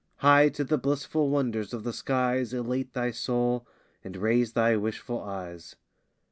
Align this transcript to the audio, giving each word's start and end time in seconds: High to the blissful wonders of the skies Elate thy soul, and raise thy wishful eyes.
High 0.15 0.49
to 0.49 0.63
the 0.63 0.79
blissful 0.79 1.29
wonders 1.29 1.75
of 1.75 1.83
the 1.83 1.93
skies 1.93 2.55
Elate 2.55 2.91
thy 2.95 3.11
soul, 3.11 3.67
and 4.03 4.17
raise 4.17 4.53
thy 4.53 4.75
wishful 4.75 5.21
eyes. 5.21 5.75